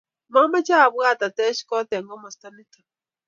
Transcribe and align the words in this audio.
mamache 0.33 0.75
a 0.83 0.87
bwat 0.93 1.21
a 1.27 1.29
tech 1.37 1.59
kot 1.69 1.89
eng 1.95 2.07
kimasta 2.09 2.47
niton 2.55 2.85